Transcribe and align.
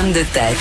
femme 0.00 0.12
de 0.12 0.22
tête. 0.32 0.56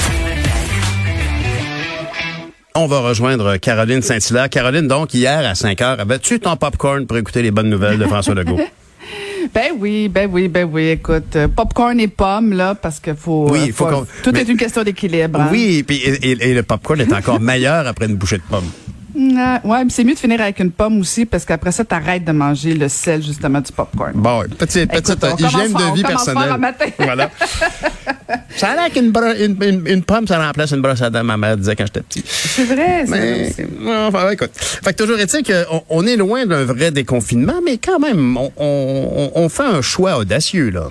On 2.75 2.87
va 2.87 2.99
rejoindre 2.99 3.55
Caroline 3.55 4.01
Saint-Hilaire. 4.01 4.49
Caroline, 4.49 4.85
donc, 4.87 5.13
hier 5.13 5.39
à 5.47 5.55
5 5.55 5.81
heures, 5.81 5.99
avais-tu 5.99 6.41
ton 6.41 6.57
popcorn 6.57 7.05
pour 7.07 7.17
écouter 7.17 7.41
les 7.41 7.51
bonnes 7.51 7.69
nouvelles 7.69 7.97
de 7.97 8.05
François 8.05 8.35
Legault? 8.35 8.59
Ben 9.53 9.71
oui, 9.79 10.09
ben 10.09 10.29
oui, 10.31 10.47
ben 10.49 10.69
oui. 10.71 10.89
Écoute, 10.89 11.35
euh, 11.37 11.47
popcorn 11.47 11.97
et 11.99 12.09
pommes, 12.09 12.51
là, 12.53 12.75
parce 12.75 12.99
que 12.99 13.15
faut. 13.15 13.47
Oui, 13.49 13.69
euh, 13.69 13.73
faut 13.73 14.05
Tout 14.21 14.31
mais- 14.33 14.41
est 14.41 14.49
une 14.49 14.57
question 14.57 14.83
d'équilibre. 14.83 15.39
hein. 15.39 15.47
Oui, 15.51 15.81
puis 15.87 15.95
et, 15.97 16.31
et- 16.31 16.49
et 16.49 16.53
le 16.53 16.61
popcorn 16.61 16.99
est 16.99 17.11
encore 17.13 17.39
meilleur 17.39 17.87
après 17.87 18.05
une 18.07 18.15
bouchée 18.15 18.37
de 18.37 18.43
pomme. 18.47 18.69
Euh, 19.19 19.57
ouais, 19.67 19.83
mais 19.83 19.89
c'est 19.89 20.03
mieux 20.05 20.13
de 20.13 20.19
finir 20.19 20.39
avec 20.39 20.59
une 20.59 20.71
pomme 20.71 21.01
aussi, 21.01 21.25
parce 21.25 21.43
qu'après 21.43 21.71
ça, 21.73 21.83
t'arrêtes 21.83 22.23
de 22.23 22.31
manger 22.31 22.73
le 22.73 22.87
sel, 22.87 23.21
justement, 23.21 23.59
du 23.59 23.71
popcorn. 23.71 24.13
Bon, 24.15 24.43
petite, 24.57 24.89
petite 24.89 25.19
commence 25.19 25.39
hygiène 25.41 25.73
de 25.73 25.93
vie 25.95 26.03
personnelle. 26.03 26.49
le 26.51 26.57
matin. 26.57 26.85
voilà. 26.97 27.29
Ça 28.55 28.69
a 28.71 28.75
l'air 28.75 28.91
qu'une 28.91 29.11
une, 29.39 29.63
une- 29.63 29.87
une 29.87 30.03
pomme, 30.03 30.27
ça 30.27 30.37
remplace 30.45 30.71
une 30.71 30.81
brosse 30.81 31.01
à 31.01 31.09
dents, 31.09 31.23
ma 31.23 31.37
mère 31.37 31.55
disait 31.57 31.75
quand 31.75 31.85
j'étais 31.85 32.01
petit. 32.01 32.23
C'est 32.27 32.65
vrai, 32.65 33.05
c'est 33.07 33.65
enfin, 33.87 34.29
écoute. 34.31 34.51
Fait 34.53 34.93
que 34.93 35.01
toujours 35.01 35.17
est-il 35.17 35.43
qu'on 35.43 35.83
on 35.89 36.05
est 36.05 36.17
loin 36.17 36.45
d'un 36.45 36.63
vrai 36.65 36.91
déconfinement, 36.91 37.61
mais 37.65 37.77
quand 37.77 37.99
même, 37.99 38.37
on, 38.37 38.51
on- 38.57 39.31
on 39.33 39.49
fait 39.49 39.63
un 39.63 39.81
choix 39.81 40.17
audacieux, 40.17 40.69
là. 40.69 40.89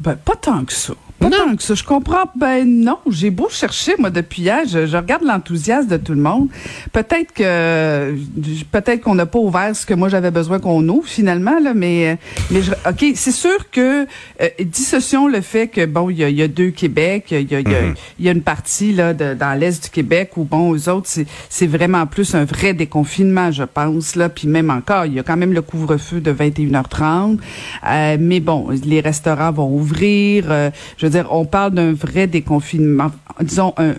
Ben, 0.00 0.14
pas 0.16 0.36
tant 0.40 0.64
que 0.64 0.72
ça. 0.72 0.94
Pas 1.18 1.28
Non. 1.30 1.36
tant 1.48 1.56
que 1.56 1.62
ça. 1.62 1.74
Je 1.74 1.82
comprends. 1.84 2.24
Ben 2.36 2.64
non, 2.64 2.98
j'ai 3.10 3.30
beau 3.30 3.48
chercher, 3.50 3.94
moi, 3.98 4.10
depuis 4.10 4.42
hier. 4.42 4.60
Je, 4.68 4.86
je 4.86 4.96
regarde 4.96 5.24
l'enthousiasme 5.24 5.88
de 5.88 5.96
tout 5.96 6.14
le 6.14 6.20
monde. 6.20 6.48
Peut-être 6.92 7.32
que 7.32 8.14
peut-être 8.70 9.00
qu'on 9.02 9.14
n'a 9.16 9.26
pas 9.26 9.38
ouvert 9.38 9.74
ce 9.74 9.84
que 9.84 9.94
moi 9.94 10.08
j'avais 10.08 10.30
besoin 10.30 10.58
qu'on 10.60 10.86
ouvre 10.88 11.08
finalement, 11.08 11.58
là, 11.60 11.74
mais, 11.74 12.18
mais 12.50 12.62
je- 12.62 12.72
OK, 12.88 13.04
c'est 13.16 13.32
sûr 13.32 13.70
que 13.70 14.04
euh, 14.40 14.48
dissocions 14.60 15.26
le 15.28 15.40
fait 15.40 15.68
que 15.68 15.84
bon, 15.86 16.08
il 16.10 16.18
y 16.18 16.24
a, 16.24 16.30
y 16.30 16.42
a 16.42 16.48
deux 16.48 16.70
Québec, 16.70 17.26
il 17.32 17.50
y 17.50 17.54
a, 17.56 17.60
y 17.60 17.66
a- 17.74 17.94
il 18.18 18.24
y 18.24 18.28
a 18.28 18.32
une 18.32 18.42
partie 18.42 18.92
là 18.92 19.12
de- 19.14 19.34
dans 19.34 19.58
l'est 19.58 19.82
du 19.82 19.90
Québec 19.90 20.36
où 20.36 20.44
bon, 20.44 20.74
eux 20.74 20.88
autres, 20.88 21.08
c'est 21.08 21.26
c'est 21.48 21.66
vraiment 21.66 22.06
plus 22.06 22.34
un 22.34 22.44
vrai 22.44 22.74
déconfinement, 22.74 23.50
je 23.50 23.64
pense 23.64 24.14
là. 24.14 24.28
Puis 24.28 24.46
même 24.46 24.70
encore, 24.70 25.06
il 25.06 25.14
y 25.14 25.18
a 25.18 25.22
quand 25.24 25.36
même 25.36 25.52
le 25.52 25.62
couvre-feu 25.62 26.20
de 26.20 26.30
21h30. 26.30 27.38
Euh, 27.88 28.16
mais 28.20 28.40
bon, 28.40 28.68
les 28.84 29.00
restaurants 29.00 29.50
vont 29.52 29.68
ouvrir. 29.74 30.44
euh, 30.50 30.70
je 30.96 31.07
veux 31.08 31.22
dire, 31.22 31.28
on 31.32 31.44
parle 31.44 31.72
d'un 31.74 31.92
vrai 31.92 32.26
déconfinement. 32.26 33.10
Disons, 33.40 33.74
un, 33.76 33.94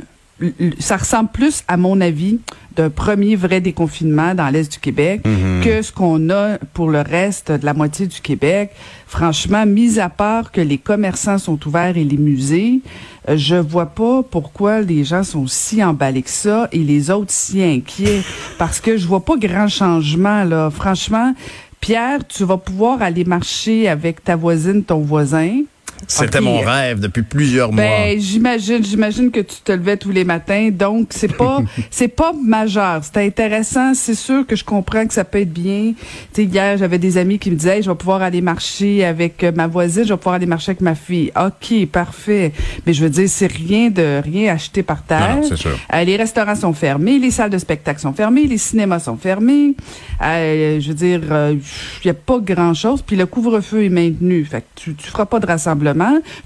ça 0.79 0.97
ressemble 0.97 1.29
plus, 1.31 1.63
à 1.67 1.77
mon 1.77 1.99
avis, 2.01 2.39
d'un 2.75 2.89
premier 2.89 3.35
vrai 3.35 3.59
déconfinement 3.59 4.33
dans 4.33 4.47
l'Est 4.49 4.71
du 4.71 4.79
Québec 4.79 5.21
que 5.63 5.81
ce 5.81 5.91
qu'on 5.91 6.29
a 6.29 6.57
pour 6.73 6.89
le 6.89 7.01
reste 7.01 7.51
de 7.51 7.65
la 7.65 7.73
moitié 7.73 8.07
du 8.07 8.21
Québec. 8.21 8.71
Franchement, 9.05 9.65
mis 9.65 9.99
à 9.99 10.07
part 10.07 10.51
que 10.51 10.61
les 10.61 10.77
commerçants 10.77 11.39
sont 11.39 11.59
ouverts 11.67 11.97
et 11.97 12.03
les 12.03 12.17
musées, 12.17 12.79
euh, 13.27 13.35
je 13.35 13.55
vois 13.55 13.87
pas 13.87 14.23
pourquoi 14.23 14.81
les 14.81 15.03
gens 15.03 15.23
sont 15.23 15.47
si 15.47 15.83
emballés 15.83 16.21
que 16.21 16.29
ça 16.29 16.69
et 16.71 16.77
les 16.77 17.11
autres 17.11 17.31
si 17.31 17.61
inquiets. 17.61 18.21
Parce 18.57 18.79
que 18.79 18.97
je 18.97 19.07
vois 19.07 19.25
pas 19.25 19.35
grand 19.35 19.67
changement, 19.67 20.43
là. 20.45 20.69
Franchement, 20.69 21.33
Pierre, 21.81 22.25
tu 22.27 22.45
vas 22.45 22.57
pouvoir 22.57 23.01
aller 23.01 23.25
marcher 23.25 23.89
avec 23.89 24.23
ta 24.23 24.35
voisine, 24.35 24.83
ton 24.83 24.99
voisin. 24.99 25.63
C'était 26.07 26.41
mon 26.41 26.59
rêve 26.59 26.99
depuis 26.99 27.23
plusieurs 27.23 27.71
mois. 27.71 27.83
Ben, 27.83 28.19
j'imagine, 28.19 28.83
j'imagine 28.83 29.31
que 29.31 29.39
tu 29.41 29.57
te 29.63 29.71
levais 29.71 29.97
tous 29.97 30.11
les 30.11 30.23
matins, 30.23 30.69
donc 30.71 31.07
c'est 31.11 31.35
pas, 31.35 31.59
c'est 31.91 32.07
pas 32.07 32.33
majeur. 32.33 33.01
C'est 33.03 33.25
intéressant, 33.25 33.93
c'est 33.93 34.15
sûr 34.15 34.45
que 34.47 34.55
je 34.55 34.63
comprends 34.63 35.05
que 35.05 35.13
ça 35.13 35.23
peut 35.23 35.41
être 35.41 35.51
bien. 35.53 35.93
Tu 36.33 36.43
sais, 36.43 36.43
hier, 36.45 36.77
j'avais 36.77 36.99
des 36.99 37.17
amis 37.17 37.37
qui 37.39 37.51
me 37.51 37.55
disaient, 37.55 37.77
Hey, 37.77 37.83
je 37.83 37.89
vais 37.89 37.95
pouvoir 37.95 38.21
aller 38.21 38.41
marcher 38.41 39.05
avec 39.05 39.43
euh, 39.43 39.51
ma 39.55 39.67
voisine, 39.67 40.03
je 40.03 40.13
vais 40.13 40.17
pouvoir 40.17 40.35
aller 40.35 40.45
marcher 40.45 40.71
avec 40.71 40.81
ma 40.81 40.95
fille. 40.95 41.31
Ok, 41.39 41.85
parfait. 41.87 42.53
Mais 42.85 42.93
je 42.93 43.03
veux 43.03 43.09
dire, 43.09 43.29
c'est 43.29 43.51
rien 43.51 43.89
de 43.89 44.21
rien 44.23 44.53
acheté 44.53 44.83
par 44.83 45.03
terre. 45.03 45.37
Non, 45.37 45.55
sûr. 45.55 45.77
Euh, 45.93 46.03
les 46.03 46.15
restaurants 46.15 46.55
sont 46.55 46.73
fermés, 46.73 47.19
les 47.19 47.31
salles 47.31 47.51
de 47.51 47.57
spectacle 47.57 47.99
sont 47.99 48.13
fermées, 48.13 48.47
les 48.47 48.57
cinémas 48.57 48.99
sont 48.99 49.17
fermés. 49.17 49.75
Euh, 50.23 50.79
je 50.79 50.87
veux 50.87 50.95
dire, 50.95 51.21
il 51.51 51.61
n'y 52.05 52.11
a 52.11 52.15
pas 52.15 52.39
grand-chose. 52.39 53.01
Puis 53.01 53.15
le 53.15 53.25
couvre-feu 53.25 53.83
est 53.83 53.89
maintenu. 53.89 54.45
Fait 54.45 54.61
que 54.61 54.67
tu, 54.75 54.95
tu 54.95 55.09
feras 55.09 55.25
pas 55.25 55.39
de 55.39 55.45
rassemblement. 55.45 55.88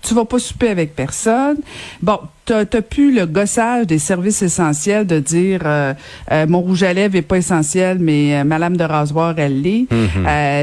Tu 0.01 0.13
vas 0.13 0.25
pas 0.25 0.39
souper 0.39 0.69
avec 0.69 0.95
personne. 0.95 1.57
Bon, 2.01 2.19
t'as 2.45 2.61
as 2.61 2.81
plus 2.81 3.13
le 3.13 3.25
gossage 3.25 3.87
des 3.87 3.99
services 3.99 4.41
essentiels 4.41 5.07
de 5.07 5.19
dire 5.19 5.61
euh, 5.65 5.93
euh, 6.31 6.45
mon 6.47 6.61
rouge 6.61 6.83
à 6.83 6.93
lèvres 6.93 7.15
est 7.15 7.21
pas 7.21 7.37
essentiel, 7.37 7.99
mais 7.99 8.35
euh, 8.35 8.43
ma 8.43 8.59
lame 8.59 8.77
de 8.77 8.83
rasoir, 8.83 9.35
elle 9.37 9.61
l'est. 9.61 9.87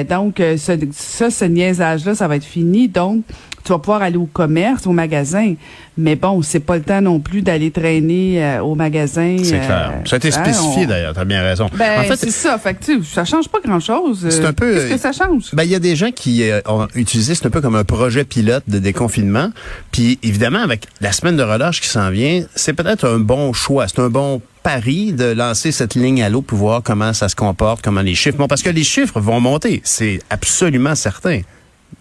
Donc, 0.08 0.40
euh, 0.40 0.56
ce, 0.56 0.72
ça, 0.92 1.30
ce 1.30 1.44
niaisage-là, 1.44 2.14
ça 2.14 2.28
va 2.28 2.36
être 2.36 2.44
fini. 2.44 2.88
Donc, 2.88 3.24
tu 3.70 3.74
vas 3.74 3.78
pouvoir 3.78 4.02
aller 4.02 4.16
au 4.16 4.26
commerce, 4.26 4.84
au 4.88 4.90
magasin. 4.92 5.54
Mais 5.96 6.16
bon, 6.16 6.42
c'est 6.42 6.58
pas 6.58 6.76
le 6.76 6.82
temps 6.82 7.00
non 7.00 7.20
plus 7.20 7.40
d'aller 7.40 7.70
traîner 7.70 8.42
euh, 8.42 8.62
au 8.62 8.74
magasin. 8.74 9.36
C'est 9.44 9.60
euh, 9.60 9.64
clair. 9.66 9.92
Ça 10.06 10.16
a 10.16 10.18
été 10.18 10.28
hein, 10.28 10.42
spécifié 10.42 10.84
on- 10.84 10.88
d'ailleurs, 10.88 11.14
tu 11.14 11.20
as 11.20 11.24
bien 11.24 11.40
raison. 11.42 11.70
Ben, 11.78 12.00
en 12.00 12.02
fait, 12.02 12.16
c'est 12.16 12.30
ça. 12.32 12.58
Fait 12.58 12.74
que, 12.74 12.84
tu 12.84 13.04
sais, 13.04 13.14
ça 13.14 13.24
change 13.24 13.48
pas 13.48 13.58
grand-chose. 13.64 14.26
C'est 14.28 14.44
Euh, 14.44 14.48
un 14.48 14.52
peu, 14.52 14.72
Qu'est-ce 14.74 14.86
euh, 14.86 14.94
que 14.96 15.00
ça 15.00 15.12
change? 15.12 15.50
Ben, 15.52 15.62
il 15.62 15.70
y 15.70 15.74
a 15.76 15.78
des 15.78 15.94
gens 15.94 16.10
qui 16.10 16.50
euh, 16.50 16.60
ont 16.66 16.88
utilisé, 16.96 17.36
c'est 17.36 17.46
un 17.46 17.50
peu 17.50 17.60
comme 17.60 17.76
un 17.76 17.84
projet 17.84 18.24
pilote 18.24 18.64
de 18.66 18.80
déconfinement. 18.80 19.50
Puis 19.92 20.18
évidemment, 20.24 20.62
avec 20.62 20.86
la 21.00 21.12
semaine 21.12 21.36
de 21.36 21.44
relâche 21.44 21.80
qui 21.80 21.88
s'en 21.88 22.10
vient, 22.10 22.42
c'est 22.56 22.72
peut-être 22.72 23.06
un 23.06 23.20
bon 23.20 23.52
choix. 23.52 23.86
C'est 23.86 24.00
un 24.00 24.08
bon 24.08 24.42
pari 24.64 25.12
de 25.12 25.26
lancer 25.26 25.70
cette 25.70 25.94
ligne 25.94 26.22
à 26.24 26.28
l'eau 26.28 26.42
pour 26.42 26.58
voir 26.58 26.82
comment 26.82 27.12
ça 27.12 27.28
se 27.28 27.36
comporte, 27.36 27.82
comment 27.82 28.02
les 28.02 28.14
chiffres. 28.16 28.36
Bon, 28.36 28.48
parce 28.48 28.62
que 28.62 28.70
les 28.70 28.84
chiffres 28.84 29.20
vont 29.20 29.38
monter, 29.40 29.80
c'est 29.84 30.18
absolument 30.28 30.94
certain. 30.96 31.40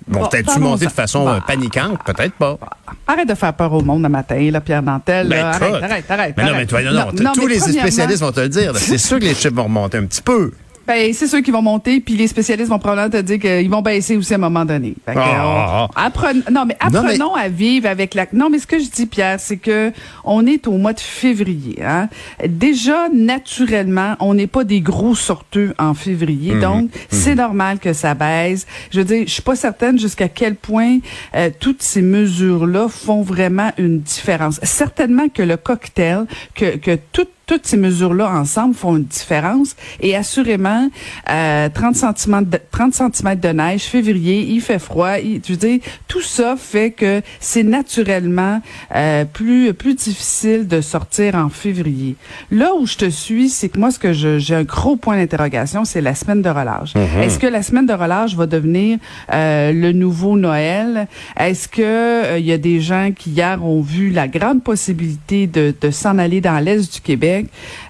Bon, 0.08 0.28
peut-être 0.28 0.48
parlons-en. 0.48 0.70
monter 0.72 0.86
de 0.88 0.92
façon 0.92 1.26
Bon. 1.26 1.30
euh, 1.34 1.40
paniquante, 1.46 2.00
peut-être 2.04 2.34
pas. 2.34 2.58
Arrête 3.06 3.30
de 3.30 3.36
faire 3.36 3.54
peur 3.54 3.72
au 3.74 3.82
monde 3.82 4.02
le 4.04 4.10
matin, 4.10 4.50
là, 4.52 4.60
Pierre 4.62 4.82
Dantel. 4.82 5.28
Ben, 5.30 5.46
arrête, 5.46 5.84
arrête, 5.84 6.12
arrête. 6.12 6.34
Mais 6.38 6.44
non, 6.44 6.50
arrête. 6.50 6.62
mais 6.62 6.66
toi, 6.66 6.82
non, 6.82 6.92
non, 6.94 7.24
Non, 7.24 7.32
tous 7.34 7.46
les 7.48 7.60
spécialistes 7.60 8.22
vont 8.22 8.32
te 8.32 8.40
le 8.40 8.50
dire. 8.50 8.76
C'est 8.76 8.98
sûr 8.98 9.20
que 9.20 9.26
les 9.26 9.36
chiffres 9.36 9.54
vont 9.56 9.66
remonter 9.66 9.98
un 10.00 10.06
petit 10.06 10.22
peu. 10.24 10.52
Ben, 10.90 11.14
c'est 11.14 11.28
ceux 11.28 11.42
qui 11.42 11.52
vont 11.52 11.62
monter, 11.62 12.00
puis 12.00 12.16
les 12.16 12.26
spécialistes 12.28 12.70
vont 12.72 12.80
probablement 12.80 13.12
te 13.12 13.22
dire 13.22 13.38
qu'ils 13.38 13.70
vont 13.70 13.84
baisser 13.84 14.18
aussi 14.18 14.34
à 14.34 14.38
un 14.38 14.40
moment 14.40 14.66
donné. 14.66 14.96
Fait 15.06 15.14
que, 15.14 15.20
Ah, 15.22 15.88
on- 15.88 16.00
apprenons- 16.02 16.42
non, 16.52 16.66
mais 16.66 16.76
Non, 16.92 17.04
mais- 17.04 17.10
apprenons 17.12 17.36
à 17.36 17.48
vivre 17.48 17.88
avec 17.88 18.16
la. 18.16 18.26
Non, 18.34 18.50
mais 18.50 18.58
ce 18.58 18.66
que 18.66 18.80
je 18.80 18.90
dis, 18.90 19.06
Pierre, 19.06 19.40
c'est 19.40 19.58
que 19.58 19.92
on 20.24 20.48
est 20.48 20.66
au 20.66 20.80
mois 20.80 20.94
de 20.94 21.00
février. 21.00 21.78
Hein? 21.86 22.10
Déjà, 22.44 23.08
naturellement, 23.14 24.16
on 24.20 24.34
n'est 24.34 24.48
pas 24.48 24.64
des 24.64 24.82
gros 24.82 25.14
sorteux 25.14 25.76
en 25.78 25.94
février, 25.94 26.56
Mhm. 26.56 26.62
donc 26.62 26.90
c'est 27.12 27.36
normal 27.36 27.78
que 27.78 27.94
ça 27.94 28.16
baisse. 28.16 28.66
Je 28.92 29.00
veux 29.02 29.06
dire, 29.06 29.24
je 29.28 29.32
suis 29.32 29.44
pas 29.44 29.56
certaine 29.56 30.00
jusqu'à 30.00 30.28
quel 30.28 30.56
point 30.56 30.98
euh, 31.36 31.52
toutes 31.60 31.84
ces 31.84 32.02
mesures-là 32.02 32.88
font 32.90 33.22
vraiment 33.22 33.72
une 33.78 34.00
différence. 34.00 34.60
Certainement 34.64 35.30
que 35.30 35.44
le 35.44 35.56
cocktail, 35.58 36.26
que 36.56 36.78
que 36.78 36.98
tout 37.12 37.28
toutes 37.50 37.66
ces 37.66 37.78
mesures-là 37.78 38.30
ensemble 38.30 38.76
font 38.76 38.96
une 38.96 39.06
différence. 39.06 39.76
Et 40.02 40.16
assurément, 40.16 40.88
euh, 41.32 41.68
30 41.74 41.96
cm 41.96 42.46
de, 42.46 42.60
30 42.70 42.94
centimètres 42.94 43.42
de 43.42 43.48
neige, 43.50 43.86
février, 43.86 44.46
il 44.52 44.62
fait 44.62 44.78
froid. 44.78 45.18
Il, 45.18 45.42
veux 45.50 45.56
dire, 45.56 45.80
tout 46.08 46.22
ça 46.22 46.56
fait 46.56 46.92
que 46.92 47.24
c'est 47.40 47.64
naturellement 47.64 48.62
euh, 48.96 49.26
plus 49.26 49.74
plus 49.74 49.96
difficile 49.96 50.68
de 50.68 50.80
sortir 50.80 51.34
en 51.34 51.50
février. 51.50 52.16
Là 52.52 52.70
où 52.80 52.86
je 52.86 52.98
te 52.98 53.10
suis, 53.10 53.50
c'est 53.50 53.70
que 53.70 53.80
moi, 53.80 53.90
ce 53.90 53.98
que 53.98 54.14
je- 54.14 54.38
j'ai 54.38 54.54
un 54.54 54.64
gros 54.64 54.96
point 54.96 55.18
d'interrogation, 55.18 55.86
c'est 55.86 56.02
la 56.02 56.14
semaine 56.14 56.44
de 56.44 56.50
relâche. 56.50 56.94
Est-ce 57.24 57.40
que 57.40 57.48
la 57.48 57.64
semaine 57.64 57.88
de 57.88 57.94
relâche 57.94 58.36
va 58.36 58.46
devenir 58.46 59.00
euh, 59.34 59.72
le 59.72 59.92
nouveau 59.92 60.38
Noël? 60.38 61.08
Est-ce 61.36 61.68
que 61.68 61.82
euh, 61.82 62.38
il 62.38 62.46
y 62.46 62.52
a 62.52 62.60
des 62.60 62.80
gens 62.80 63.10
qui 63.18 63.32
hier 63.32 63.66
ont 63.66 63.82
vu 63.82 64.12
la 64.12 64.28
grande 64.28 64.62
possibilité 64.64 65.48
de, 65.48 65.74
de 65.82 65.90
s'en 65.90 66.20
aller 66.20 66.42
dans 66.42 66.60
l'est 66.64 66.94
du 66.94 67.02
Québec? 67.02 67.39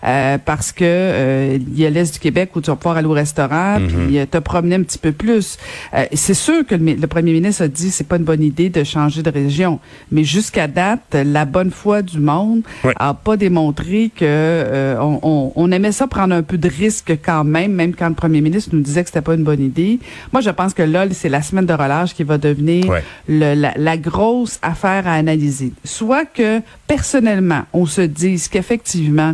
Euh, 0.03 0.37
parce 0.43 0.71
que 0.71 0.83
euh, 0.85 1.57
il 1.59 1.79
y 1.79 1.85
a 1.85 1.89
l'est 1.89 2.13
du 2.13 2.19
Québec 2.19 2.51
où 2.55 2.61
tu 2.61 2.69
vas 2.69 2.75
pouvoir 2.75 2.97
aller 2.97 3.07
au 3.07 3.11
restaurant 3.13 3.77
puis 3.87 4.17
euh, 4.19 4.25
te 4.25 4.37
promener 4.37 4.75
un 4.75 4.83
petit 4.83 4.97
peu 4.97 5.11
plus. 5.11 5.57
Euh, 5.93 6.05
c'est 6.13 6.33
sûr 6.33 6.65
que 6.65 6.75
le, 6.75 6.81
mi- 6.83 6.95
le 6.95 7.07
premier 7.07 7.31
ministre 7.33 7.63
a 7.63 7.67
dit 7.67 7.89
c'est 7.91 8.07
pas 8.07 8.17
une 8.17 8.23
bonne 8.23 8.43
idée 8.43 8.69
de 8.69 8.83
changer 8.83 9.23
de 9.23 9.29
région, 9.29 9.79
mais 10.11 10.23
jusqu'à 10.23 10.67
date, 10.67 11.15
la 11.15 11.45
bonne 11.45 11.71
foi 11.71 12.01
du 12.01 12.19
monde 12.19 12.61
a 12.97 13.13
pas 13.13 13.37
démontré 13.37 14.11
que 14.15 14.23
euh, 14.25 14.97
on, 14.99 15.19
on- 15.23 15.51
on 15.55 15.71
aimait 15.71 15.91
ça 15.91 16.07
prendre 16.07 16.33
un 16.35 16.43
peu 16.43 16.57
de 16.57 16.69
risque 16.69 17.13
quand 17.23 17.43
même, 17.43 17.73
même 17.73 17.93
quand 17.95 18.09
le 18.09 18.15
premier 18.15 18.41
ministre 18.41 18.71
nous 18.73 18.81
disait 18.81 19.01
que 19.03 19.09
c'était 19.09 19.21
pas 19.21 19.33
une 19.35 19.43
bonne 19.43 19.61
idée. 19.61 19.99
Moi, 20.31 20.41
je 20.41 20.49
pense 20.49 20.73
que 20.73 20.83
là, 20.83 21.05
c'est 21.11 21.29
la 21.29 21.41
semaine 21.41 21.65
de 21.65 21.73
relâche 21.73 22.13
qui 22.13 22.23
va 22.23 22.37
devenir 22.37 22.87
Ouais. 22.89 23.03
le- 23.27 23.53
la, 23.55 23.73
la 23.77 23.97
grosse 23.97 24.59
affaire 24.61 25.07
à 25.07 25.13
analyser. 25.13 25.73
Soit 25.83 26.25
que 26.25 26.61
personnellement, 26.87 27.61
on 27.73 27.85
se 27.85 28.01
dise 28.01 28.47
qu'effectivement, 28.47 29.33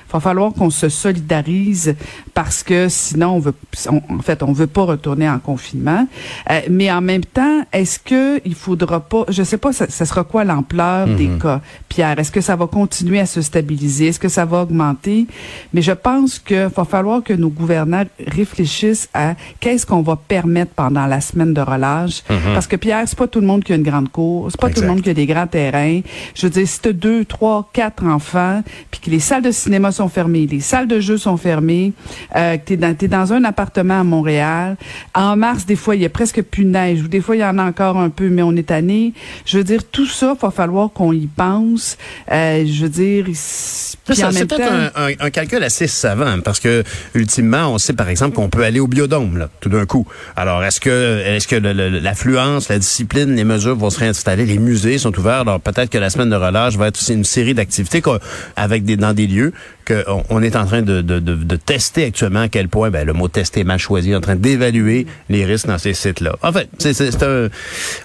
va 0.17 0.19
falloir 0.19 0.53
qu'on 0.53 0.69
se 0.69 0.89
solidarise 0.89 1.95
parce 2.33 2.63
que 2.63 2.89
sinon 2.89 3.35
on 3.35 3.39
veut, 3.39 3.53
en 3.87 4.21
fait, 4.21 4.43
on 4.43 4.51
veut 4.51 4.67
pas 4.67 4.83
retourner 4.83 5.29
en 5.29 5.39
confinement. 5.39 6.07
Euh, 6.49 6.61
mais 6.69 6.91
en 6.91 7.01
même 7.01 7.25
temps, 7.25 7.63
est-ce 7.71 7.99
que 7.99 8.41
il 8.45 8.55
faudra 8.55 8.99
pas, 8.99 9.25
je 9.29 9.43
sais 9.43 9.57
pas, 9.57 9.73
ça, 9.73 9.87
sera 9.87 10.23
quoi 10.23 10.43
l'ampleur 10.43 11.07
des 11.07 11.27
mhm. 11.27 11.39
cas, 11.39 11.61
Pierre? 11.89 12.19
Est-ce 12.19 12.31
que 12.31 12.41
ça 12.41 12.55
va 12.55 12.67
continuer 12.67 13.19
à 13.19 13.25
se 13.25 13.41
stabiliser? 13.41 14.07
Est-ce 14.07 14.19
que 14.19 14.29
ça 14.29 14.45
va 14.45 14.63
augmenter? 14.63 15.27
Mais 15.73 15.81
je 15.81 15.91
pense 15.91 16.39
que 16.39 16.67
va 16.67 16.85
falloir 16.85 17.23
que 17.23 17.33
nos 17.33 17.49
gouvernants 17.49 18.03
réfléchissent 18.27 19.09
à 19.13 19.35
qu'est-ce 19.59 19.85
qu'on 19.85 20.01
va 20.01 20.15
permettre 20.15 20.71
pendant 20.71 21.05
la 21.07 21.21
semaine 21.21 21.53
de 21.53 21.61
relâche, 21.61 22.23
mhm. 22.29 22.53
parce 22.53 22.67
que 22.67 22.75
Pierre, 22.75 23.03
c'est 23.05 23.17
pas 23.17 23.27
tout 23.27 23.41
le 23.41 23.47
monde 23.47 23.63
qui 23.63 23.73
a 23.73 23.75
une 23.75 23.83
grande 23.83 24.09
cour, 24.09 24.47
c'est 24.49 24.59
pas 24.59 24.69
tout 24.69 24.81
le 24.81 24.87
monde 24.87 25.01
qui 25.01 25.09
a 25.09 25.13
des 25.13 25.25
grands 25.25 25.47
terrains. 25.47 26.01
Je 26.35 26.47
veux 26.47 26.49
dire, 26.49 26.67
si 26.67 26.79
t'as 26.79 26.93
deux, 26.93 27.25
trois, 27.25 27.69
quatre 27.73 28.05
enfants, 28.05 28.61
puis 28.89 29.01
que 29.01 29.09
les 29.09 29.19
salles 29.19 29.43
de 29.43 29.51
cinéma 29.51 29.91
sont 29.91 30.00
fermées, 30.09 30.47
les 30.47 30.59
salles 30.59 30.87
de 30.87 30.99
jeux 30.99 31.17
sont 31.17 31.37
fermées, 31.37 31.93
euh, 32.35 32.57
que 32.57 32.73
dans, 32.73 32.95
es 32.99 33.07
dans 33.07 33.33
un 33.33 33.43
appartement 33.43 33.99
à 33.99 34.03
Montréal. 34.03 34.77
En 35.13 35.35
mars, 35.35 35.65
des 35.65 35.75
fois, 35.75 35.95
il 35.95 36.01
y 36.01 36.05
a 36.05 36.09
presque 36.09 36.41
plus 36.41 36.63
de 36.63 36.69
neige, 36.69 37.01
ou 37.03 37.07
des 37.07 37.21
fois, 37.21 37.35
il 37.35 37.39
y 37.39 37.45
en 37.45 37.57
a 37.57 37.63
encore 37.63 37.97
un 37.97 38.09
peu, 38.09 38.29
mais 38.29 38.41
on 38.41 38.55
est 38.55 38.67
tanné. 38.67 39.13
Je 39.45 39.57
veux 39.57 39.63
dire, 39.63 39.83
tout 39.83 40.05
ça, 40.05 40.35
va 40.39 40.51
falloir 40.51 40.91
qu'on 40.91 41.13
y 41.13 41.27
pense. 41.27 41.97
Euh, 42.31 42.65
je 42.65 42.83
veux 42.83 42.89
dire, 42.89 43.25
c'est 43.35 44.45
peut-être 44.45 44.91
un, 44.95 45.29
calcul 45.29 45.63
assez 45.63 45.87
savant, 45.87 46.39
parce 46.43 46.59
que 46.59 46.83
ultimement, 47.13 47.73
on 47.73 47.77
sait 47.77 47.93
par 47.93 48.09
exemple 48.09 48.35
qu'on 48.35 48.49
peut 48.49 48.63
aller 48.63 48.79
au 48.79 48.87
biodôme, 48.87 49.37
là, 49.37 49.49
tout 49.59 49.69
d'un 49.69 49.85
coup. 49.85 50.05
Alors, 50.35 50.63
est-ce 50.63 50.79
que, 50.79 51.21
est-ce 51.25 51.47
que 51.47 51.55
l'affluence, 51.55 52.69
la 52.69 52.79
discipline, 52.79 53.35
les 53.35 53.43
mesures 53.43 53.75
vont 53.75 53.89
se 53.89 53.99
réinstaller, 53.99 54.45
les 54.45 54.57
musées 54.57 54.97
sont 54.97 55.17
ouverts, 55.17 55.41
alors 55.41 55.59
peut-être 55.59 55.89
que 55.89 55.97
la 55.97 56.09
semaine 56.09 56.29
de 56.29 56.35
relâche 56.35 56.75
va 56.75 56.87
être 56.87 56.97
aussi 56.97 57.13
une 57.13 57.23
série 57.23 57.53
d'activités 57.53 58.01
avec 58.55 58.83
des 58.83 58.97
dans 58.97 59.13
des 59.13 59.27
lieux 59.27 59.53
qu'on 59.85 60.23
on 60.29 60.41
est 60.41 60.55
en 60.55 60.65
train 60.65 60.81
de, 60.81 61.01
de, 61.01 61.19
de, 61.19 61.55
tester 61.55 62.05
actuellement 62.05 62.41
à 62.41 62.49
quel 62.49 62.67
point 62.67 62.89
ben, 62.89 63.05
le 63.05 63.13
mot 63.13 63.27
tester 63.27 63.63
mal 63.63 63.79
choisi, 63.79 64.15
en 64.15 64.21
train 64.21 64.35
d'évaluer 64.35 65.05
les 65.29 65.45
risques 65.45 65.67
dans 65.67 65.77
ces 65.77 65.93
sites-là. 65.93 66.35
En 66.41 66.51
fait, 66.51 66.69
c'est 66.77 67.23
un. 67.23 67.49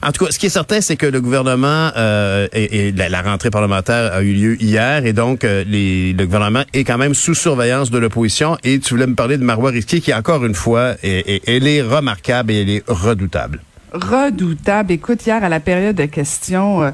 En 0.03 0.13
tout 0.13 0.25
cas, 0.25 0.31
ce 0.31 0.39
qui 0.39 0.47
est 0.47 0.51
certain, 0.51 0.81
c'est 0.81 0.97
que 0.97 1.07
le 1.07 1.21
gouvernement 1.21 1.91
euh, 1.97 2.49
et, 2.53 2.93
la, 2.93 3.23
rentrée 3.23 3.51
parlementaire 3.51 4.13
a 4.13 4.23
eu 4.23 4.33
lieu 4.33 4.63
hier, 4.63 5.07
et 5.07 5.13
donc 5.13 5.45
euh, 5.45 5.65
les, 5.67 6.13
le 6.13 6.27
gouvernement 6.27 6.65
est 6.73 6.85
quand 6.85 6.99
même 6.99 7.15
sous 7.15 7.35
surveillance 7.35 7.91
de 7.91 7.99
l'opposition. 7.99 8.59
Et 8.65 8.79
tu 8.79 8.95
voulais 8.95 9.07
me 9.07 9.15
parler 9.15 9.39
de 9.39 9.45
Marois 9.45 9.71
Risky, 9.71 10.01
qui 10.01 10.13
encore 10.13 10.45
une 10.45 10.55
fois, 10.55 10.95
elle 11.03 11.67
est 11.67 11.83
remarquable 11.83 12.53
et 12.53 12.63
elle 12.63 12.71
est 12.71 12.85
redoutable 12.87 13.61
redoutable. 13.97 14.93
Écoute, 14.93 15.27
hier 15.27 15.43
à 15.43 15.49
la 15.49 15.61
période 15.61 15.97
de 15.97 16.05
questions, 16.05 16.83
euh, 16.83 16.91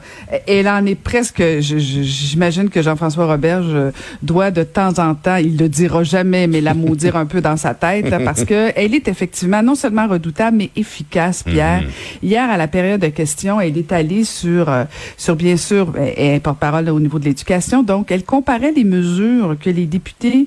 elle 0.46 0.68
en 0.68 0.84
est 0.86 0.94
presque. 0.94 1.42
J'imagine 1.60 2.70
que 2.70 2.82
Jean-François 2.82 3.26
Roberge 3.26 3.66
euh, 3.68 3.90
doit 4.22 4.50
de 4.50 4.62
temps 4.62 4.98
en 4.98 5.14
temps, 5.14 5.36
il 5.36 5.56
le 5.56 5.68
dira 5.68 6.02
jamais, 6.02 6.46
mais 6.46 6.60
la 6.60 6.74
maudire 6.74 7.16
un 7.16 7.26
peu 7.26 7.40
dans 7.40 7.56
sa 7.56 7.74
tête, 7.74 8.10
parce 8.24 8.44
que 8.44 8.72
elle 8.76 8.94
est 8.94 9.08
effectivement 9.08 9.62
non 9.62 9.74
seulement 9.74 10.06
redoutable, 10.06 10.56
mais 10.58 10.70
efficace. 10.76 11.42
Pierre, 11.42 11.82
mm-hmm. 11.82 12.26
hier 12.26 12.50
à 12.50 12.56
la 12.56 12.68
période 12.68 13.00
de 13.00 13.08
questions, 13.08 13.60
elle 13.60 13.76
est 13.76 13.92
allée 13.92 14.24
sur, 14.24 14.68
euh, 14.68 14.84
sur 15.16 15.36
bien 15.36 15.56
sûr, 15.56 15.92
elle 16.16 16.40
porte-parole 16.40 16.88
au 16.88 17.00
niveau 17.00 17.18
de 17.18 17.24
l'éducation, 17.24 17.82
donc 17.82 18.10
elle 18.10 18.24
comparait 18.24 18.72
les 18.72 18.84
mesures 18.84 19.56
que 19.60 19.70
les 19.70 19.86
députés, 19.86 20.46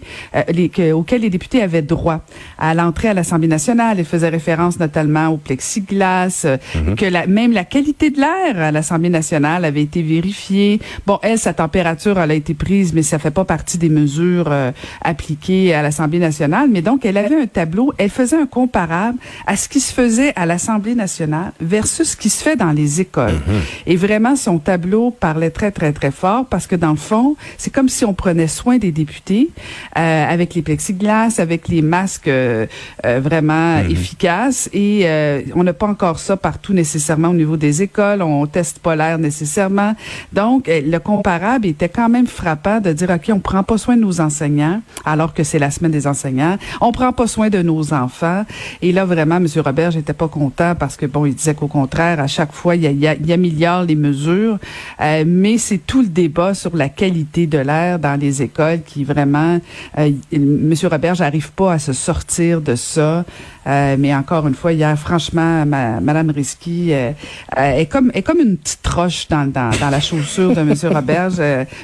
les, 0.51 0.91
auxquelles 0.93 1.21
les 1.21 1.29
députés 1.29 1.61
avaient 1.61 1.81
droit 1.81 2.21
à 2.57 2.73
l'entrée 2.73 3.09
à 3.09 3.13
l'Assemblée 3.13 3.47
nationale. 3.47 3.99
Elle 3.99 4.05
faisait 4.05 4.29
référence 4.29 4.79
notamment 4.79 5.27
au 5.29 5.37
plexiglas 5.37 6.44
Mhm. 6.45 6.95
que 6.95 7.05
la, 7.05 7.27
même 7.27 7.51
la 7.51 7.63
qualité 7.63 8.09
de 8.09 8.19
l'air 8.19 8.59
à 8.59 8.71
l'Assemblée 8.71 9.09
nationale 9.09 9.65
avait 9.65 9.81
été 9.81 10.01
vérifiée. 10.01 10.79
Bon, 11.05 11.19
elle, 11.21 11.39
sa 11.39 11.53
température, 11.53 12.19
elle 12.19 12.31
a 12.31 12.33
été 12.33 12.53
prise, 12.53 12.93
mais 12.93 13.03
ça 13.03 13.19
fait 13.19 13.31
pas 13.31 13.45
partie 13.45 13.77
des 13.77 13.89
mesures 13.89 14.49
euh, 14.51 14.71
appliquées 15.01 15.73
à 15.73 15.81
l'Assemblée 15.81 16.19
nationale. 16.19 16.69
Mais 16.71 16.81
donc, 16.81 17.05
elle 17.05 17.17
avait 17.17 17.41
un 17.41 17.47
tableau, 17.47 17.93
elle 17.97 18.09
faisait 18.09 18.37
un 18.37 18.45
comparable 18.45 19.17
à 19.47 19.55
ce 19.55 19.67
qui 19.69 19.79
se 19.79 19.93
faisait 19.93 20.33
à 20.35 20.45
l'Assemblée 20.45 20.95
nationale 20.95 21.51
versus 21.61 22.11
ce 22.11 22.17
qui 22.17 22.29
se 22.29 22.43
fait 22.43 22.55
dans 22.55 22.71
les 22.71 23.01
écoles. 23.01 23.33
Mhm. 23.33 23.61
Et 23.87 23.95
vraiment, 23.95 24.35
son 24.35 24.59
tableau 24.59 25.11
parlait 25.11 25.49
très, 25.49 25.71
très, 25.71 25.93
très 25.93 26.11
fort 26.11 26.45
parce 26.45 26.67
que 26.67 26.75
dans 26.75 26.91
le 26.91 26.97
fond, 26.97 27.35
c'est 27.57 27.71
comme 27.71 27.89
si 27.89 28.05
on 28.05 28.13
prenait 28.13 28.47
soin 28.47 28.77
des 28.77 28.91
députés 28.91 29.49
euh, 29.97 30.25
avec 30.29 30.53
les 30.55 30.61
plexiglas, 30.61 31.35
avec 31.39 31.67
les 31.67 31.81
masques 31.81 32.27
euh, 32.27 32.65
vraiment 33.03 33.83
mhm. 33.83 33.91
efficaces. 33.91 34.69
Et 34.73 35.07
on 35.55 35.63
n'a 35.63 35.73
pas 35.73 35.87
encore 35.87 36.19
ça 36.25 36.37
partout 36.37 36.73
nécessairement 36.73 37.29
au 37.29 37.33
niveau 37.33 37.57
des 37.57 37.81
écoles. 37.81 38.21
On 38.21 38.45
teste 38.47 38.79
pas 38.79 38.95
l'air 38.95 39.17
nécessairement. 39.19 39.93
Donc, 40.33 40.67
eh, 40.67 40.81
le 40.81 40.99
comparable 40.99 41.67
était 41.67 41.89
quand 41.89 42.09
même 42.09 42.27
frappant 42.27 42.79
de 42.81 42.91
dire, 42.91 43.09
OK, 43.11 43.29
on 43.29 43.39
prend 43.39 43.63
pas 43.63 43.77
soin 43.77 43.95
de 43.95 44.01
nos 44.01 44.19
enseignants, 44.21 44.81
alors 45.05 45.33
que 45.33 45.43
c'est 45.43 45.59
la 45.59 45.71
semaine 45.71 45.91
des 45.91 46.07
enseignants. 46.07 46.57
On 46.81 46.91
prend 46.91 47.13
pas 47.13 47.27
soin 47.27 47.49
de 47.49 47.61
nos 47.61 47.93
enfants. 47.93 48.43
Et 48.81 48.91
là, 48.91 49.05
vraiment, 49.05 49.35
M. 49.37 49.47
Robert, 49.63 49.91
j'étais 49.91 50.13
pas 50.13 50.27
content 50.27 50.73
parce 50.75 50.97
que, 50.97 51.05
bon, 51.05 51.25
il 51.25 51.35
disait 51.35 51.53
qu'au 51.53 51.67
contraire, 51.67 52.19
à 52.19 52.27
chaque 52.27 52.51
fois, 52.51 52.75
il, 52.75 52.81
y 52.81 53.07
a, 53.07 53.13
il, 53.13 53.31
améliore 53.31 53.83
les 53.83 53.95
mesures. 53.95 54.57
Euh, 55.01 55.23
mais 55.27 55.57
c'est 55.57 55.77
tout 55.77 56.01
le 56.01 56.07
débat 56.07 56.53
sur 56.53 56.75
la 56.75 56.89
qualité 56.89 57.45
de 57.45 57.59
l'air 57.59 57.99
dans 57.99 58.19
les 58.19 58.41
écoles 58.41 58.81
qui 58.85 59.03
vraiment, 59.03 59.59
euh, 59.99 60.11
M. 60.33 60.73
Robert, 60.89 61.15
j'arrive 61.15 61.51
pas 61.51 61.73
à 61.73 61.79
se 61.79 61.93
sortir 61.93 62.61
de 62.61 62.75
ça. 62.75 63.25
Euh, 63.67 63.95
mais 63.97 64.13
encore 64.13 64.47
une 64.47 64.53
fois, 64.53 64.73
hier, 64.73 64.97
franchement, 64.97 65.65
ma, 65.65 65.99
Madame 66.15 66.31
Risky 66.35 66.93
euh, 66.93 67.11
euh, 67.57 67.71
est 67.71 67.87
comme 67.87 68.09
est 68.13 68.21
comme 68.21 68.39
une 68.39 68.57
petite 68.57 68.87
roche 68.87 69.27
dans, 69.27 69.51
dans, 69.51 69.69
dans 69.79 69.89
la 69.89 69.99
chaussure 69.99 70.55
de 70.55 70.61
Monsieur 70.61 70.89
Roberge, 70.93 71.41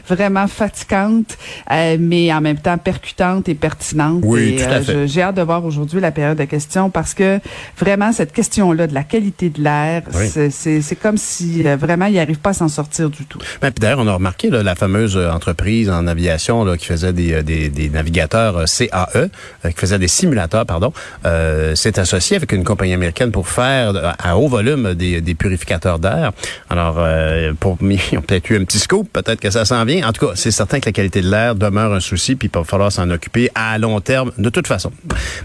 vraiment 0.08 0.48
fatigante, 0.48 1.38
mais 1.70 2.32
en 2.34 2.40
même 2.40 2.58
temps 2.58 2.78
percutante 2.78 3.50
et 3.50 3.56
pertinente. 3.56 4.22
Oui, 4.24 4.56
tout 4.58 4.72
à 4.72 4.82
fait. 4.82 5.08
J'ai 5.08 5.22
hâte 5.22 5.36
de 5.36 5.42
voir 5.42 5.66
aujourd'hui 5.66 6.00
la 6.00 6.12
période 6.12 6.38
de 6.38 6.46
questions 6.46 6.90
parce 6.90 7.14
que 7.14 7.40
vraiment 7.78 8.14
cette 8.14 8.32
question-là 8.32 8.88
de 8.88 8.94
la 8.94 9.04
qualité 9.04 9.50
de 9.50 9.62
l'air, 9.62 10.04
c'est 10.50 11.00
comme 11.02 11.18
si 11.18 11.64
vraiment 11.64 12.06
il 12.06 12.18
arrive 12.20 12.40
pas 12.40 12.52
à 12.52 12.54
s'en 12.54 12.70
sortir 12.70 13.10
du 13.10 13.26
tout. 13.26 13.40
Ben, 13.62 13.72
D'ailleurs, 13.80 14.00
on 14.00 14.08
a 14.08 14.14
remarqué 14.14 14.50
là, 14.50 14.64
la 14.64 14.76
fameuse 14.76 15.18
entreprise 15.18 15.90
en 15.90 16.08
aviation 16.08 16.64
là, 16.64 16.78
qui 16.78 16.86
faisait 16.86 17.14
des, 17.14 17.44
des, 17.44 17.70
des 17.70 17.90
navigateurs 17.90 18.64
CAE, 18.66 19.30
qui 19.64 19.74
faisait 19.76 20.00
des 20.00 20.08
simulateurs, 20.08 20.66
pardon. 20.66 20.94
Euh, 21.26 21.76
s'est 21.76 22.00
associé 22.00 22.36
avec 22.36 22.52
une 22.52 22.64
compagnie 22.64 22.94
américaine 22.94 23.32
pour 23.32 23.48
faire 23.48 24.16
à 24.24 24.38
haut 24.38 24.48
volume 24.48 24.94
des, 24.94 25.36
purificateurs 25.36 26.00
d'air. 26.00 26.32
Alors, 26.70 26.96
euh, 27.00 27.54
pour 27.60 27.78
ils 27.82 28.18
ont 28.18 28.22
peut-être 28.22 28.50
eu 28.50 28.58
un 28.58 28.64
petit 28.64 28.80
scoop, 28.80 29.10
peut-être 29.12 29.40
que 29.40 29.50
ça 29.50 29.66
s'en 29.66 29.84
vient. 29.86 30.08
En 30.08 30.12
tout 30.12 30.28
cas, 30.28 30.34
c'est 30.36 30.52
certain 30.52 30.80
que 30.80 30.86
la 30.86 30.92
qualité 30.92 31.22
de 31.22 31.30
l'air 31.30 31.56
demeure 31.56 31.94
un 31.94 32.00
souci, 32.00 32.36
puis 32.36 32.50
il 32.54 32.58
va 32.58 32.64
falloir 32.64 32.92
s'en 32.92 33.10
occuper 33.10 33.50
à 33.56 33.78
long 33.78 34.00
terme, 34.02 34.32
de 34.38 34.50
toute 34.50 34.68
façon. 34.68 34.92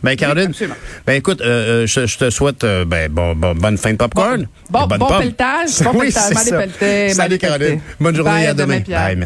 Ben, 0.02 0.16
Caroline, 0.16 0.52
ben 1.06 1.14
écoute, 1.14 1.40
euh, 1.40 1.84
euh, 1.84 1.86
je, 1.86 2.18
te 2.18 2.30
souhaite 2.30 2.64
ben, 2.64 3.10
bon, 3.10 3.34
bonne 3.34 3.78
fin 3.78 3.92
de 3.92 3.96
popcorn. 3.96 4.46
Bon, 4.70 4.86
bon, 4.86 4.96
bon 4.98 5.18
pelletage, 5.18 5.80
bon 5.82 5.92
oui, 5.94 6.12
pelletage. 6.12 7.12
Salut, 7.12 7.38
Caroline. 7.38 7.80
Bonne 8.00 8.16
journée, 8.16 8.46
à 8.46 8.54
demain. 8.54 8.80
demain 8.80 9.24